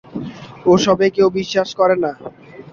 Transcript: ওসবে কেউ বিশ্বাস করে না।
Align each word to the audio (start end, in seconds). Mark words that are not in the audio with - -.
ওসবে 0.65 1.05
কেউ 1.15 1.27
বিশ্বাস 1.37 1.69
করে 1.79 1.95
না। 2.03 2.11